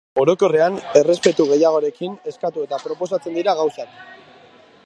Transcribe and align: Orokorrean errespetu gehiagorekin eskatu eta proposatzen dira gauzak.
Orokorrean 0.19 0.79
errespetu 1.01 1.45
gehiagorekin 1.51 2.17
eskatu 2.33 2.67
eta 2.69 2.83
proposatzen 2.87 3.41
dira 3.41 3.59
gauzak. 3.63 3.97